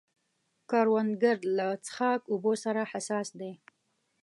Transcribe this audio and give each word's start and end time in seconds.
کروندګر 0.69 1.37
له 1.57 1.67
څښاک 1.85 2.21
اوبو 2.33 2.53
سره 2.63 2.81
حساس 2.91 3.27
دی 3.39 3.53